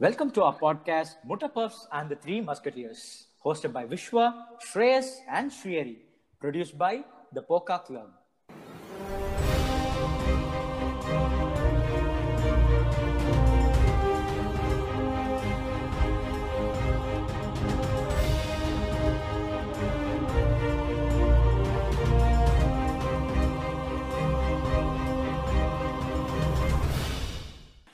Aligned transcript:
Welcome 0.00 0.30
to 0.38 0.44
our 0.44 0.56
podcast, 0.56 1.16
Mutta 1.24 1.48
Puffs 1.48 1.88
and 1.90 2.08
the 2.08 2.14
Three 2.14 2.40
Musketeers, 2.40 3.26
hosted 3.44 3.72
by 3.72 3.84
Vishwa, 3.84 4.32
Shreyas, 4.62 5.16
and 5.28 5.50
Shriyari, 5.50 5.96
produced 6.38 6.78
by 6.78 7.02
the 7.32 7.42
Poka 7.42 7.84
Club. 7.84 8.06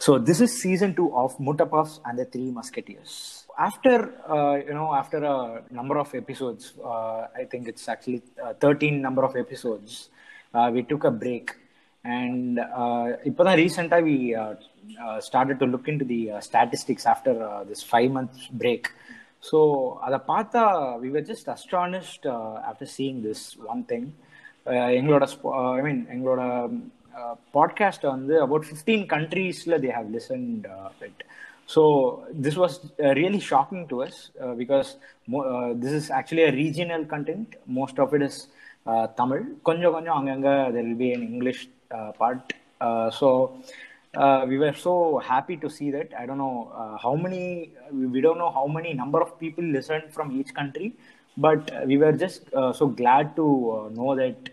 So 0.04 0.18
this 0.18 0.40
is 0.40 0.62
season 0.62 0.96
two 0.96 1.14
of 1.14 1.38
Mutta 1.40 1.66
Puffs 1.66 2.00
and 2.06 2.18
the 2.18 2.26
Three 2.26 2.52
Musketeers. 2.52 3.46
After 3.58 4.14
uh, 4.30 4.56
you 4.56 4.74
know, 4.74 4.94
after 4.96 5.18
a 5.18 5.64
number 5.70 5.98
of 5.98 6.16
episodes, 6.16 6.74
uh, 6.84 7.28
I 7.36 7.44
think 7.52 7.68
it's 7.68 7.90
actually 7.90 8.22
uh, 8.42 8.54
13 8.54 9.02
number 9.02 9.26
of 9.26 9.36
episodes, 9.36 10.10
uh, 10.54 10.72
we 10.74 10.84
took 10.84 11.04
a 11.04 11.12
break. 11.12 11.52
And 12.04 12.60
uh, 12.60 13.08
இப்போதான் 13.30 13.58
ரீசெண்டாக 13.62 14.04
we 14.10 14.18
uh, 14.34 14.54
uh, 15.06 15.20
started 15.20 15.58
to 15.62 15.66
look 15.74 15.88
into 15.92 16.06
the 16.06 16.22
uh, 16.32 16.40
statistics 16.40 17.06
after 17.06 17.34
uh, 17.50 17.64
this 17.70 17.82
five 17.94 18.10
months 18.18 18.48
break. 18.62 18.84
So 19.50 19.60
அதை 20.06 20.20
பார்த்தா 20.32 20.64
we 21.04 21.10
were 21.16 21.26
just 21.34 21.48
astonished 21.56 22.24
uh, 22.36 22.56
after 22.70 22.88
seeing 22.96 23.18
this 23.28 23.42
one 23.72 23.84
thing. 23.92 24.06
Uh, 24.70 24.90
எங்களோட 25.00 25.26
I 25.78 25.82
mean 25.88 26.02
எங்களோட 26.16 26.42
podcast 27.56 28.06
வந்து 28.16 28.36
about 28.46 28.68
fifteen 28.70 29.04
கண்ட்ரீஸில் 29.16 29.78
they 29.86 29.92
have 29.98 30.10
listened 30.18 30.68
it 31.08 31.24
so 31.76 31.82
this 32.46 32.60
was 32.64 32.76
really 33.22 33.42
shocking 33.52 33.84
to 33.92 33.98
us 34.08 34.20
because 34.62 34.90
this 35.84 35.98
is 36.00 36.10
actually 36.20 36.46
a 36.52 36.54
regional 36.62 37.06
content 37.16 37.54
most 37.80 38.02
of 38.06 38.16
it 38.20 38.26
is 38.30 38.40
Tamil 39.22 39.44
கொஞ்சம் 39.70 39.94
கொஞ்சம் 39.98 40.18
அங்கங்கே 40.20 40.56
there 40.76 40.88
will 40.88 41.02
be 41.04 41.12
an 41.18 41.28
English 41.32 41.64
part 42.22 42.52
so 43.20 43.30
we 44.48 44.58
were 44.58 44.74
so 44.74 45.20
happy 45.20 45.56
to 45.58 45.70
see 45.70 45.92
that. 45.92 46.14
I 46.20 46.26
don't 46.26 46.38
know 46.38 46.72
uh, 46.76 46.98
how 46.98 47.16
many, 47.16 47.72
we 47.92 48.22
don't 48.22 48.38
know 48.38 48.52
how 48.52 48.68
many 48.68 48.94
number 48.94 49.22
of 49.22 49.40
people 49.40 49.64
listened 49.64 50.12
from 50.12 50.32
each 50.32 50.54
country, 50.54 50.96
but 51.38 51.72
we 51.86 51.98
were 51.98 52.12
just 52.14 52.52
uh, 52.54 52.74
so 52.74 52.88
glad 52.88 53.36
to 53.36 53.46
uh, 53.72 53.90
know 53.90 54.16
that 54.16 54.50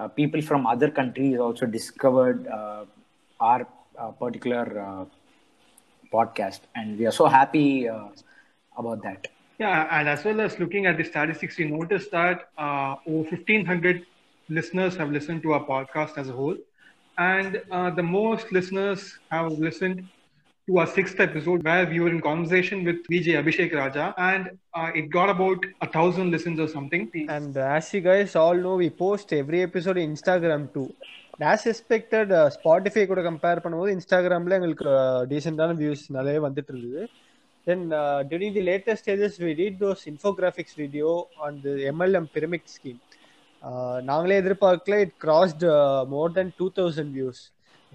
uh, 0.00 0.08
people 0.08 0.40
from 0.42 0.66
other 0.66 0.90
countries 0.90 1.38
also 1.38 1.66
discovered 1.66 2.46
uh, 2.48 2.84
our 3.40 3.66
uh, 3.98 4.10
particular 4.12 4.80
uh, 4.80 5.04
podcast, 6.12 6.60
and 6.74 6.98
we 6.98 7.06
are 7.06 7.12
so 7.12 7.26
happy 7.26 7.88
uh, 7.88 8.08
about 8.78 9.02
that. 9.02 9.28
Yeah, 9.58 9.86
and 9.90 10.08
as 10.08 10.24
well 10.24 10.40
as 10.40 10.58
looking 10.58 10.86
at 10.86 10.96
the 10.96 11.04
statistics, 11.04 11.58
we 11.58 11.66
noticed 11.66 12.10
that 12.12 12.48
over 12.58 13.28
1,500 13.28 14.06
listeners 14.48 14.96
have 14.96 15.10
listened 15.10 15.42
to 15.42 15.52
our 15.52 15.64
podcast 15.66 16.16
as 16.16 16.28
a 16.30 16.32
whole. 16.32 16.56
And 17.18 17.60
the 17.96 18.02
most 18.02 18.50
listeners 18.52 19.18
have 19.30 19.52
listened 19.52 20.08
to 20.70 20.78
our 20.78 20.86
sixth 20.88 21.18
episode 21.20 21.62
where 21.64 21.86
we 21.86 22.00
were 22.00 22.08
in 22.08 22.20
conversation 22.20 22.84
with 22.84 22.98
VJ 23.10 23.28
Abhishek 23.40 23.72
Raja, 23.74 24.14
and 24.18 24.50
uh, 24.74 24.90
it 24.94 25.10
got 25.10 25.28
about 25.28 25.64
a 25.80 25.88
thousand 25.88 26.30
listens 26.30 26.60
or 26.60 26.68
something. 26.68 27.02
And 27.28 27.56
as 27.56 27.92
you 27.94 28.00
guys 28.02 28.36
all 28.36 28.54
know, 28.56 28.76
we 28.76 28.90
post 28.90 29.32
every 29.32 29.62
episode 29.62 29.98
in 29.98 30.14
Instagram 30.14 30.72
too. 30.74 30.88
As 31.42 31.66
expected, 31.66 32.32
uh, 32.32 32.48
Spotify 32.56 33.02
கூட 33.10 33.20
compare 33.28 33.62
பண்ணும்போது 33.64 33.92
இன்ஸ்டாகிராமில் 33.96 34.56
எங்களுக்கு 34.56 34.90
டீசெண்டான 35.30 35.76
views 35.80 36.02
நிறைய 36.16 36.38
வந்துட்டு 36.46 36.72
இருந்தது 36.74 37.02
then 37.66 37.84
during 38.30 38.56
the 38.58 38.64
latest 38.70 39.04
stages 39.04 39.38
we 39.44 39.52
read 39.62 39.78
those 39.84 40.02
infographics 40.12 40.76
video 40.82 41.10
on 41.46 41.56
the 41.64 41.72
MLM 41.92 42.28
pyramid 42.36 42.68
scheme 42.76 43.00
நாங்களே 44.10 44.36
எதிர்பார்க்கல 44.42 44.98
it 45.06 45.16
crossed 45.24 45.64
more 46.14 46.36
than 46.38 46.52
two 46.60 46.68
thousand 46.80 47.12
views 47.18 47.42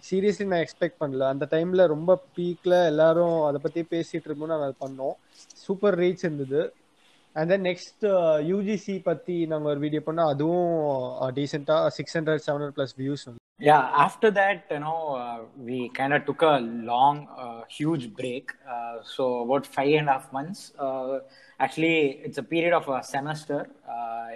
seriously 0.04 0.46
நான் 0.52 0.64
எக்ஸ்பெக்ட் 0.64 1.02
பண்ணல 1.02 1.28
அந்த 1.34 1.46
டைம்ல 1.52 1.84
ரொம்ப 1.94 2.12
பீக்ல 2.38 2.74
எல்லாரும் 2.92 3.38
அதை 3.48 3.58
uh, 3.60 3.64
பத்தி 3.66 3.82
பேசிட்டு 3.94 4.28
இருக்கோம் 4.28 4.52
நாங்கள் 4.54 4.68
அதை 4.70 4.78
பண்ணோம் 4.86 5.16
சூப்பர் 5.66 5.98
ரீச் 6.02 6.26
இருந்தது 6.28 6.62
அண்ட் 7.36 7.50
தென் 7.54 7.66
நெக்ஸ்ட் 7.70 8.06
யூஜிசி 8.52 8.98
பத்தி 9.10 9.38
நாங்கள் 9.54 9.72
ஒரு 9.74 9.82
வீடியோ 9.86 10.04
பண்ணோம் 10.06 10.32
அதுவும் 10.34 10.70
டீசெண்டா 11.40 11.80
six 11.98 12.18
hundred 12.20 12.46
seven 12.46 12.58
hundred 12.58 12.80
plus 12.80 12.96
views 13.02 13.28
வந்து 13.30 13.44
Yeah, 13.60 13.84
after 13.98 14.30
that, 14.32 14.58
you 14.70 14.80
know, 14.80 15.16
uh, 15.16 15.38
we 15.58 15.78
kind 15.90 16.14
of 16.14 16.26
took 16.26 16.42
a 16.44 16.60
long, 16.90 17.28
uh, 17.38 17.62
huge 17.70 18.14
break. 18.14 18.52
Uh, 18.70 18.96
so 19.06 19.44
about 19.44 19.66
five 19.68 19.94
and 19.94 20.10
a 20.10 20.12
half 20.12 20.26
months. 20.34 20.74
Uh, 20.78 21.20
actually, 21.60 22.20
it's 22.22 22.38
a 22.38 22.44
period 22.46 22.74
of 22.74 22.88
a 22.90 23.02
semester. 23.06 23.62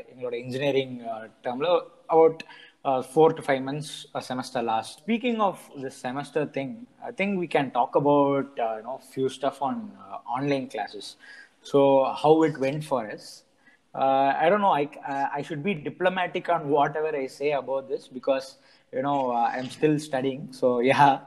எங்களோட 0.09 0.35
engineering 0.43 0.95
uh, 1.07 1.79
about 2.07 2.41
uh, 2.84 3.02
four 3.02 3.32
to 3.32 3.42
five 3.42 3.62
months 3.62 4.06
a 4.14 4.22
semester 4.22 4.62
last. 4.62 4.98
Speaking 4.98 5.40
of 5.40 5.58
this 5.76 5.96
semester 5.96 6.46
thing, 6.46 6.86
I 7.04 7.12
think 7.12 7.38
we 7.38 7.46
can 7.46 7.70
talk 7.70 7.94
about 7.94 8.58
uh, 8.58 8.76
you 8.76 8.82
know 8.82 9.00
few 9.12 9.28
stuff 9.28 9.62
on 9.62 9.90
uh, 9.98 10.18
online 10.36 10.68
classes. 10.68 11.16
So 11.62 12.04
how 12.22 12.42
it 12.42 12.58
went 12.58 12.84
for 12.84 13.10
us. 13.10 13.44
Uh, 13.94 14.34
I 14.36 14.48
don't 14.48 14.60
know. 14.60 14.72
I 14.72 14.88
uh, 15.08 15.28
I 15.32 15.42
should 15.42 15.62
be 15.62 15.74
diplomatic 15.74 16.48
on 16.48 16.68
whatever 16.68 17.16
I 17.16 17.26
say 17.26 17.52
about 17.52 17.88
this 17.88 18.08
because 18.08 18.58
you 18.92 19.02
know 19.02 19.30
uh, 19.30 19.50
I'm 19.54 19.70
still 19.70 19.98
studying. 19.98 20.52
So 20.52 20.80
yeah. 20.80 21.20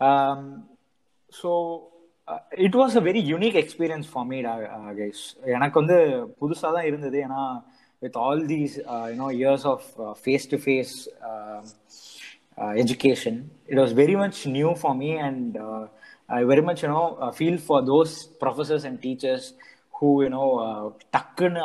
Um, 0.00 0.64
so 1.30 1.88
uh, 2.28 2.38
it 2.52 2.74
was 2.74 2.96
a 2.96 3.00
very 3.00 3.20
unique 3.20 3.54
experience 3.54 4.06
for 4.06 4.24
me, 4.24 4.44
uh, 4.44 4.58
uh, 4.76 4.92
guys. 5.00 5.20
எனக்கு 5.56 5.76
வந்து 5.82 5.98
புதுசாக 6.40 6.70
தான் 6.76 6.88
இருந்தது 6.90 7.16
ஏன்னா 7.26 7.42
with 8.01 8.15
all 8.15 8.39
these 8.45 8.79
uh, 8.85 9.07
you 9.11 9.15
know 9.15 9.29
years 9.29 9.65
of 9.65 9.81
face 10.19 10.45
to 10.47 10.57
face 10.57 11.07
education, 12.57 13.49
it 13.67 13.77
was 13.77 13.91
very 13.91 14.15
much 14.15 14.45
new 14.47 14.75
for 14.75 14.95
me, 14.95 15.17
and 15.17 15.57
uh, 15.57 15.87
I 16.29 16.43
very 16.43 16.61
much 16.61 16.83
you 16.83 16.89
know 16.89 17.17
uh, 17.19 17.31
feel 17.31 17.57
for 17.57 17.81
those 17.81 18.25
professors 18.25 18.83
and 18.83 19.01
teachers 19.01 19.53
who 19.93 20.23
you 20.23 20.29
know 20.29 20.49
uh, 20.59 20.85
டக்குன்னு 21.15 21.61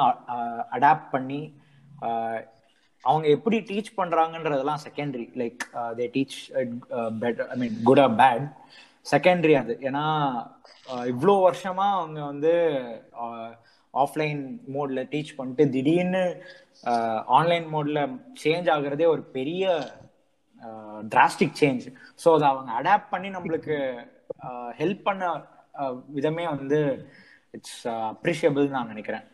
adapt 0.77 1.11
பண்ணி 1.15 1.43
uh, 2.03 2.39
அவங்க 3.05 3.27
எப்படி 3.29 3.57
teach 3.69 3.97
பண்றாங்கன்றதெல்லாம் 4.01 4.83
secondary 4.85 5.25
like 5.41 5.63
they 5.99 6.05
teach 6.17 6.37
better 7.23 7.49
I 7.55 7.57
mean 7.63 7.79
good 7.89 8.03
or 8.05 8.13
bad 8.21 8.45
secondary 9.13 9.55
அது 9.61 9.75
ஏன்னா 9.89 10.05
இவ்வளோ 11.13 11.35
வருஷமா 11.47 11.87
அவங்க 12.01 12.21
வந்து 12.33 12.53
ஆஃப்லைன் 13.95 14.41
மோட்ல 14.75 15.01
டீச் 15.13 15.37
பண்ணிட்டு 15.37 15.65
திடீர்னு 15.75 16.23
ஆன்லைன் 17.39 17.67
மோட்ல 17.75 18.01
சேஞ்ச் 18.43 18.71
ஆகுறதே 18.77 19.07
ஒரு 19.15 19.23
பெரிய 19.39 19.65
டிராஸ்டிக் 21.13 21.59
சேஞ்ச் 21.61 21.85
ஸோ 22.23 22.29
அதை 22.35 22.47
அவங்க 22.49 22.73
அடாப்ட் 22.81 23.13
பண்ணி 23.15 23.31
நம்மளுக்கு 23.37 23.77
ஹெல்ப் 24.81 25.03
பண்ண 25.03 25.25
விதமே 26.17 26.47
வந்து 26.55 26.81
இட்ஸ் 27.55 27.81
அப்ரிஷியபிள் 28.13 28.75
நான் 28.77 28.91
நினைக்கிறேன். 28.93 29.25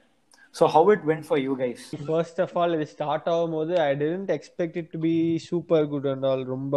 So 0.55 0.67
how 0.75 0.91
it 0.95 1.05
went 1.11 1.27
for 1.29 1.41
you 1.41 1.53
guys 1.57 1.85
first 2.07 2.41
of 2.45 2.55
all 2.61 2.75
இது 2.77 2.87
ஸ்டார்ட் 2.95 3.29
ஆகும்போது 3.35 3.75
I 3.81 3.91
didn't 4.03 4.31
expect 4.37 4.79
it 4.83 4.91
to 4.95 4.99
be 4.99 5.15
super 5.49 5.87
good 5.93 6.09
and 6.13 6.27
all 6.31 6.45
ரொம்ப 6.55 6.77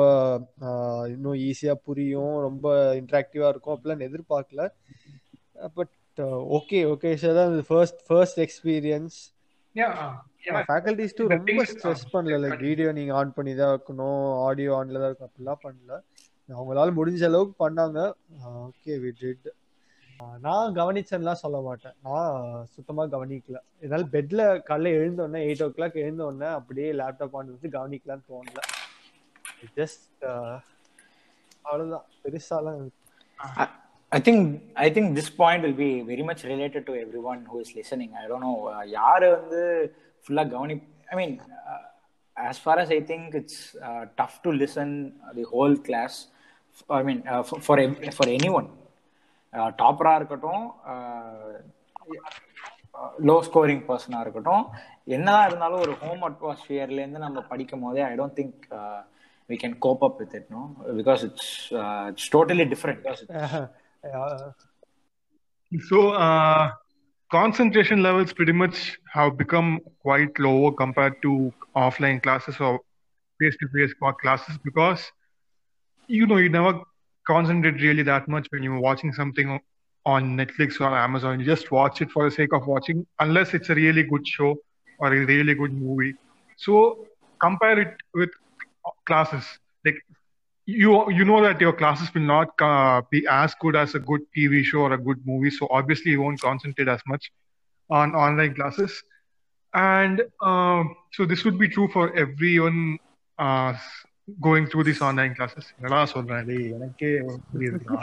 இன்னும் 1.14 1.40
ஈஸியாக 1.48 1.84
புரியும் 1.88 2.36
ரொம்ப 2.48 2.68
இன்ட்ராக்டிவாக 3.02 3.52
இருக்கும் 3.54 3.76
அப்படிலாம் 3.76 4.08
எதிர்பார்க்கல. 4.10 4.66
பட் 5.78 5.94
ஓகே 6.58 6.80
ஓகே 6.94 7.12
சார் 7.22 7.38
தான் 7.40 7.54
first 7.70 8.02
first 8.08 8.40
experience. 8.46 9.18
Faculties 10.70 11.16
too 11.18 11.24
The 11.28 11.38
ரொம்ப 11.38 11.64
ஸ்ட்ரெஸ் 11.72 12.04
uh, 12.08 12.12
பண்ணல. 12.14 12.38
லைக் 12.44 12.64
வீடியோ 12.68 12.92
நீங்க 12.92 13.14
ஆன் 13.20 13.34
பண்ணி 13.34 13.56
தான் 13.56 13.74
இருக்கணும். 13.76 14.22
ஆடியோ 14.48 14.72
ஆன்ல 14.80 15.02
தான் 15.02 15.10
இருக்கும் 15.12 15.30
அப்படிலாம் 15.30 15.64
பண்ணல. 15.66 15.98
அவங்களால 16.50 16.94
முடிஞ்ச 17.00 17.24
அளவுக்கு 17.30 17.56
பண்ணாங்க. 17.66 18.00
ஓகே 18.68 18.94
வி 19.04 19.12
டிட் 19.22 19.50
நான் 20.46 20.76
கவனிச்சேன்லாம் 20.80 21.42
சொல்ல 21.44 21.60
மாட்டேன். 21.68 21.96
நான் 22.08 22.66
சுத்தமா 22.76 23.04
கவனிக்கல. 23.16 23.60
இதனால 23.84 24.08
பெட்ல 24.16 24.42
காலைல 24.70 24.94
எழுந்த 25.00 25.24
உடனே 25.28 25.42
எயிட் 25.48 25.64
ஓ 25.66 25.70
கிளாக் 25.78 26.02
எழுந்த 26.04 26.26
உடனே 26.26 26.50
அப்படியே 26.60 26.90
லேப்டாப் 27.02 27.38
ஆன் 27.40 27.52
வச்சு 27.54 27.76
கவனிக்கலாம்னு 27.78 28.28
தோணல. 28.32 28.62
ஜஸ்ட் 29.80 30.26
அவ்வளவுதான். 31.62 32.06
பெருசாலாம். 32.24 32.84
I, 34.12 34.18
I 34.18 34.20
think 34.20 34.40
I 34.76 34.90
think 34.90 35.16
this 35.16 35.30
point 35.30 35.64
will 35.64 35.74
be 35.74 36.02
very 36.02 36.24
much 36.24 36.44
related 36.44 36.86
to 36.86 36.96
everyone 36.96 37.46
who 37.46 37.60
is 37.60 37.76
listening. 37.76 38.14
I 38.24 38.28
don't 38.28 38.42
know 38.42 38.58
uh, 38.68 38.84
யாரு 38.98 39.30
வந்து 39.32 39.62
ஃபுல்லா 40.24 40.50
கவனி 40.50 40.76
I 41.12 41.16
mean 41.16 41.42
uh, 41.72 41.82
as 42.38 42.58
far 42.58 42.80
as 42.80 42.90
I 42.92 43.02
think 43.02 43.36
it's 43.36 43.76
uh, 43.88 44.06
tough 44.20 44.42
to 44.44 44.52
listen 44.52 45.14
the 45.34 45.44
whole 45.44 45.76
class. 45.78 46.28
I 46.90 47.04
mean 47.04 47.24
uh, 47.28 47.44
for 47.44 47.60
for, 47.60 47.80
ev- 47.80 48.14
for 48.20 48.28
anyone 48.30 48.70
டாப்பரா 49.54 50.16
இருக்கட்டும் 50.16 50.62
low 53.30 53.36
scoring 53.48 53.82
பர்சனாக 53.90 54.22
இருக்கட்டும் 54.22 54.64
என்னதான் 55.06 55.48
இருந்தாலும் 55.48 55.82
ஒரு 55.86 55.94
ஹோம் 56.04 56.24
அட்மாஸ்பியர்லேருந்து 56.28 57.24
நம்ம 57.26 57.42
படிக்கும் 57.42 57.84
போதே 57.88 58.04
I 58.10 58.16
don't 58.22 58.38
think 58.42 58.68
we 59.50 59.58
can 59.58 59.74
cope 59.86 60.04
up 60.08 60.20
with 60.22 60.34
it 60.40 60.46
no 60.56 60.62
because 61.00 61.22
it's 61.28 61.48
uh, 61.82 62.12
it's 62.12 62.30
totally 62.30 62.66
it's, 64.04 65.90
So, 65.90 66.10
uh, 66.12 66.72
concentration 67.32 68.02
levels 68.04 68.34
pretty 68.34 68.52
much 68.52 68.98
have 69.14 69.38
become 69.38 69.80
quite 70.02 70.38
lower 70.40 70.72
compared 70.72 71.22
to 71.24 71.54
offline 71.76 72.22
classes 72.22 72.56
or 72.60 72.80
face-to-face 73.40 73.94
classes 74.22 74.58
because 74.64 75.12
you 76.08 76.26
know 76.28 76.38
you 76.38 76.50
never 76.50 76.82
concentrate 77.28 77.82
really 77.82 78.04
that 78.04 78.28
much 78.28 78.48
when 78.52 78.64
you're 78.64 78.80
watching 78.80 79.14
something 79.14 79.60
on 80.06 80.38
Netflix 80.38 80.80
or 80.82 80.96
Amazon. 80.98 81.40
You 81.40 81.46
just 81.46 81.72
watch 81.72 82.02
it 82.02 82.12
for 82.12 82.26
the 82.26 82.32
sake 82.32 82.54
of 82.54 82.68
watching, 82.68 83.06
unless 83.20 83.54
it's 83.54 83.70
a 83.70 83.76
really 83.76 84.04
good 84.04 84.26
show 84.28 84.56
or 85.00 85.14
a 85.14 85.26
really 85.26 85.54
good 85.56 85.74
movie. 85.74 86.16
So 86.58 87.06
compare 87.42 87.80
it 87.80 87.96
with 88.14 88.30
classes. 89.08 89.46
Like 89.86 89.96
you, 90.69 91.11
you 91.11 91.25
know 91.25 91.41
that 91.43 91.61
your 91.61 91.73
classes 91.73 92.13
will 92.15 92.29
not 92.37 92.51
uh, 92.61 93.03
be 93.11 93.27
as 93.29 93.55
good 93.61 93.77
as 93.77 93.95
a 93.95 94.01
good 94.01 94.23
TV 94.37 94.65
show 94.65 94.81
or 94.81 94.93
a 94.93 94.99
good 94.99 95.21
movie. 95.25 95.51
So 95.51 95.69
obviously 95.71 96.11
you 96.13 96.21
won't 96.21 96.41
concentrate 96.41 96.89
as 96.89 97.03
much 97.07 97.31
on 97.91 98.15
online 98.15 98.55
classes. 98.55 99.03
And 99.75 100.23
uh, 100.41 100.85
so 101.13 101.25
this 101.25 101.45
would 101.45 101.59
be 101.59 101.69
true 101.69 101.89
for 101.89 102.17
everyone 102.17 102.99
uh, 103.39 103.75
going 104.41 104.67
through 104.67 104.85
these 104.85 105.03
online 105.09 105.35
classes. 105.35 105.65
என்னடா 105.79 106.01
சொல்றேன் 106.15 106.47
டேய் 106.51 106.67
எனக்கே 106.77 107.11
புரியுதுடா 107.51 108.01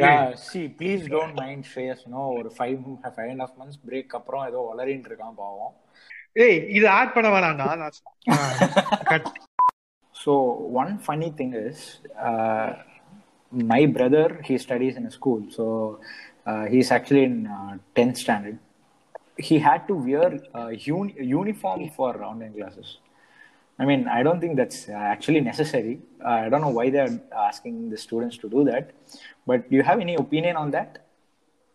yeah 0.00 0.34
see 0.48 0.64
please 0.78 1.02
don't 1.14 1.34
mind 1.42 1.60
Shreyas 1.70 2.00
you 2.04 2.12
know 2.14 2.26
ஒரு 2.38 2.50
five 2.56 2.78
five 3.14 3.30
and 3.32 3.42
half 3.44 3.56
months 3.60 3.80
break 3.88 4.14
அப்புறம் 4.18 4.44
ஏதோ 4.50 4.60
வளரின்னு 4.70 5.10
இருக்கான் 5.10 5.36
பாவம் 5.42 5.74
ஏய் 6.44 6.58
இது 6.78 6.86
ஆட் 6.98 7.14
பண்ண 7.16 7.28
வேணாம்டா 7.34 7.68
so 10.23 10.33
one 10.81 10.97
funny 10.99 11.31
thing 11.31 11.53
is 11.53 11.99
uh, 12.29 12.73
my 13.51 13.85
brother 13.85 14.41
he 14.43 14.57
studies 14.57 14.95
in 14.95 15.05
a 15.05 15.11
school 15.11 15.41
so 15.49 15.99
uh, 16.45 16.65
he's 16.65 16.91
actually 16.91 17.23
in 17.23 17.47
uh, 17.47 17.77
10th 17.95 18.17
standard 18.17 18.57
he 19.37 19.59
had 19.59 19.87
to 19.87 19.95
wear 19.95 20.39
uh, 20.55 20.69
uni- 20.69 21.15
uniform 21.19 21.89
for 21.89 22.23
online 22.23 22.53
classes 22.53 22.97
I 23.79 23.85
mean, 23.85 24.07
I 24.07 24.21
don't 24.23 24.39
think 24.39 24.55
that's 24.55 24.87
actually 24.89 25.41
necessary. 25.41 25.99
Uh, 26.23 26.29
I 26.45 26.49
don't 26.49 26.61
know 26.61 26.69
why 26.69 26.91
they're 26.91 27.19
asking 27.35 27.89
the 27.89 27.97
students 27.97 28.37
to 28.39 28.49
do 28.49 28.63
that. 28.65 28.91
But 29.47 29.69
do 29.69 29.75
you 29.75 29.83
have 29.83 29.99
any 29.99 30.15
opinion 30.15 30.55
on 30.57 30.71
that? 30.71 31.07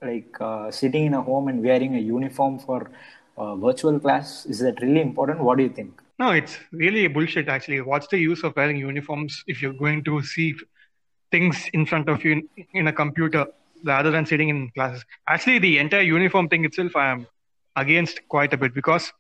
Like 0.01 0.37
uh, 0.41 0.71
sitting 0.71 1.07
in 1.07 1.15
a 1.15 1.23
home 1.23 1.49
and 1.49 1.63
wearing 1.63 1.97
a 1.97 1.99
uniform 1.99 2.61
for 2.61 2.91
uh, 3.38 3.56
virtual 3.56 4.00
class, 4.00 4.46
is 4.46 4.60
that 4.60 4.82
really 4.82 5.02
important? 5.02 5.40
What 5.40 5.58
do 5.58 5.64
you 5.64 5.70
think? 5.70 6.02
No, 6.20 6.32
it's 6.32 6.58
really 6.72 7.08
bullshit, 7.08 7.48
actually. 7.48 7.82
What's 7.82 8.08
the 8.08 8.20
use 8.20 8.44
of 8.44 8.56
wearing 8.56 8.78
uniforms 8.78 9.44
if 9.48 9.62
you're 9.62 9.74
going 9.74 10.04
to 10.06 10.22
see 10.22 10.56
things 11.32 11.68
in 11.74 11.86
front 11.86 12.10
of 12.10 12.24
you 12.24 12.32
in, 12.34 12.68
in 12.74 12.88
a 12.88 12.94
computer 12.94 13.48
rather 13.84 14.12
than 14.12 14.26
sitting 14.26 14.50
in 14.50 14.70
classes? 14.72 15.04
Actually, 15.28 15.60
the 15.60 15.80
entire 15.80 16.02
uniform 16.02 16.50
thing 16.50 16.66
itself, 16.66 16.96
I 16.96 17.12
am 17.12 17.28
against 17.76 18.28
quite 18.30 18.54
a 18.54 18.58
bit 18.58 18.74
because 18.74 19.12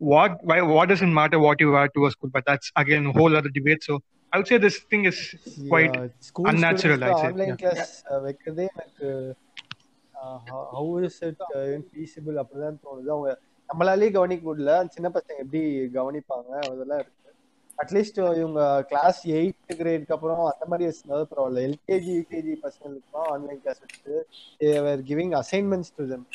what 0.00 0.42
why 0.42 0.62
what 0.62 0.88
doesn't 0.88 1.12
matter 1.12 1.38
what 1.38 1.60
you 1.60 1.70
wear 1.72 1.88
to 1.88 2.06
a 2.06 2.10
school 2.10 2.30
but 2.32 2.42
that's 2.46 2.72
again 2.76 3.06
a 3.06 3.12
whole 3.12 3.36
other 3.36 3.50
debate 3.50 3.82
so 3.84 4.00
i 4.32 4.38
would 4.38 4.48
say 4.48 4.56
this 4.56 4.78
thing 4.90 5.04
is 5.04 5.18
quite 5.68 5.94
school 6.20 6.46
unnatural 6.52 7.04
i'd 7.04 7.18
say 7.22 7.28
online 7.30 7.52
yeah. 7.52 7.60
Class 7.62 7.92
வைக்கிறதே 8.26 8.66
எனக்கு 8.72 9.10
how 10.76 10.94
is 11.08 11.20
it 11.28 11.44
feasible 11.90 12.38
அப்படிதான் 12.42 12.80
தோணுது 12.86 13.10
அவங்க 13.16 13.30
நம்மளாலேயே 13.69 14.11
கவனிக்க 14.17 14.43
முடியல. 14.49 14.73
சின்ன 14.95 15.07
பசங்க 15.15 15.37
எப்படி 15.43 15.61
கவனிப்பாங்க? 15.97 16.51
அதெல்லாம் 16.71 17.01
இருக்கு. 17.03 17.13
அட்லீஸ்ட் 17.83 18.19
இவங்க 18.41 18.61
கிளாஸ் 18.91 19.19
எயித் 19.37 19.77
கிரேடுக்கு 19.79 20.15
அப்புறம் 20.17 20.43
அந்த 20.51 20.65
மாதிரி 20.71 20.87
வச்சிருந்தாலும் 20.89 21.31
பரவாயில்ல. 21.31 21.63
எல்கேஜி 21.69 22.11
யூகேஜி 22.19 22.53
பசங்களுக்குலாம் 22.65 23.29
ஆன்லைன் 23.33 23.61
கிளாஸ் 23.63 23.81
வச்சு 23.85 24.15
they are 24.63 25.03
giving 25.09 25.35
assignments 25.41 25.93
to 25.97 26.05
them 26.13 26.25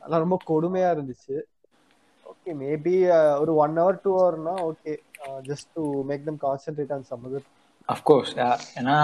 அதெல்லாம் 0.00 0.24
ரொம்ப 0.24 0.38
கொடுமையா 0.50 0.90
இருந்துச்சு. 0.96 1.38
ஓகே 2.30 2.52
மேபி 2.62 2.96
uh, 3.14 3.32
ஒரு 3.42 3.52
one 3.62 3.74
hour 3.80 4.00
two 4.04 4.10
ஹவர்னா 4.18 4.54
okay 4.68 4.92
just 5.48 5.68
to 5.76 5.84
make 6.10 6.26
them 6.28 6.40
concentrate 6.46 6.92
on 6.96 7.06
some 7.10 7.24
other 7.28 7.46
of course 7.88 8.32
ஏன்னா 8.80 8.96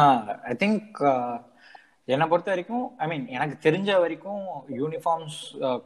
ஐ 0.50 0.55
திங்க் 0.62 0.99
என்னை 2.08 2.26
பொறுத்த 2.31 2.50
வரைக்கும் 2.53 2.85
ஐ 3.03 3.06
மீன் 3.11 3.25
எனக்கு 3.37 3.56
தெரிஞ்ச 3.64 3.88
வரைக்கும் 4.03 4.43
யூனிஃபார்ம்ஸ் 4.81 5.38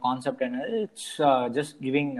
கான்செப்ட் 0.03 0.43
என்னது 0.47 0.75
it's 0.87 1.07
just 1.55 1.75
giving 1.85 2.11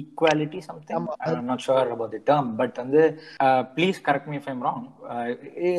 equality 0.00 0.60
something 0.68 1.06
not 1.50 1.62
sure 1.66 1.92
about 1.96 2.14
the 2.16 2.20
term 2.30 2.48
but 2.60 2.78
வந்து 2.82 3.02
please 3.76 4.00
correct 4.08 4.30
me 4.32 4.40
if I'm 4.46 4.62
wrong 4.68 4.84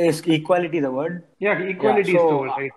is 0.10 0.22
equality 0.38 0.81
the 0.88 0.92
word 1.00 1.18
yeah 1.45 1.56
equality 1.74 2.13
is 2.13 2.24
the 2.24 2.38
word 2.38 2.51
right 2.57 2.75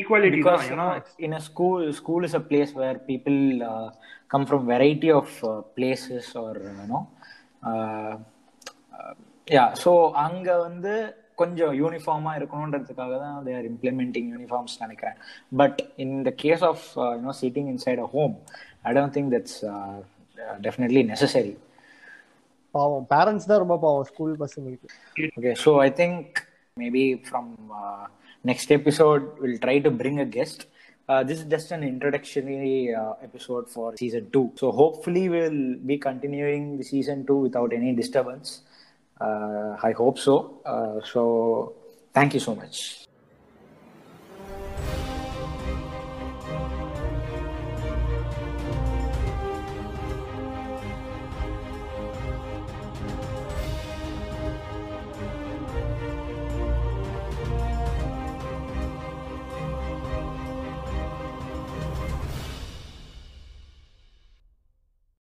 equality 0.00 0.38
because 0.38 0.64
you 0.70 0.78
know 0.80 0.88
in 1.26 1.32
a 1.38 1.42
school 1.48 1.80
school 2.00 2.22
is 2.28 2.34
a 2.34 2.44
place 2.50 2.72
where 2.80 2.96
people 3.10 3.38
uh, 3.62 3.88
come 4.32 4.44
from 4.50 4.66
variety 4.66 5.10
of 5.20 5.28
uh, 5.44 5.52
places 5.78 6.26
or 6.34 6.50
you 6.80 6.86
know 6.90 7.02
uh, 7.62 8.14
uh, 8.98 9.14
yeah 9.48 9.68
so 9.84 9.92
அங்க 10.24 10.48
வந்து 10.66 10.94
கொஞ்சம் 11.41 11.73
யூனிஃபார்மா 11.81 12.31
இருக்கணுன்றதுக்காக 12.39 13.13
தான் 13.25 13.37
they 13.47 13.53
are 13.59 13.67
implementing 13.71 14.29
uniforms 14.33 14.75
நினைக்கிறேன் 14.83 15.17
but 15.61 15.79
in 16.05 16.15
the 16.27 16.31
case 16.43 16.63
of 16.71 16.85
you know 17.17 17.33
sitting 17.43 17.69
inside 17.73 18.01
a 18.05 18.09
home 18.15 18.33
I 18.89 18.93
don't 18.97 19.15
think 19.17 19.31
that's 19.35 19.59
definitely 20.67 21.03
necessary 21.11 21.53
பாவம் 22.75 23.05
parents 23.13 23.47
தான் 23.51 23.61
ரொம்ப 23.65 23.77
பாவம் 23.85 24.07
ஸ்கூல் 24.11 24.35
பசங்களுக்கு 24.45 24.89
Okay, 25.39 25.55
so 25.63 25.71
I 25.87 25.91
think 25.99 26.25
maybe 26.77 27.03
from 27.29 27.45
uh, 27.81 28.05
next 28.45 28.69
episode 28.71 29.23
we'll 29.41 29.59
try 29.65 29.75
to 29.79 29.91
bring 30.01 30.17
a 30.19 30.29
guest. 30.37 30.59
Uh, 31.09 31.21
this 31.29 31.37
is 31.39 31.45
just 31.45 31.69
an 31.71 31.83
introductory 31.83 32.93
uh, 32.93 33.13
episode 33.27 33.65
for 33.69 33.87
season 33.97 34.25
two. 34.35 34.43
So 34.55 34.71
hopefully 34.71 35.23
we'll 35.33 35.63
be 35.83 35.97
continuing 35.99 36.77
the 36.77 36.85
season 36.85 37.25
two 37.25 37.39
without 37.47 37.73
any 37.73 37.91
disturbance. 37.93 38.49
uh, 39.20 39.76
I 39.82 39.92
hope 39.92 40.18
so. 40.18 40.60
Uh, 40.64 41.00
so 41.04 41.74
thank 42.12 42.34
you 42.34 42.40
so 42.40 42.54
much. 42.54 43.05